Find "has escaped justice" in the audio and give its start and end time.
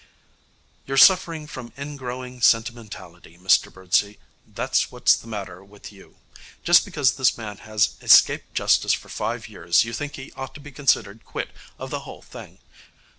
7.69-8.93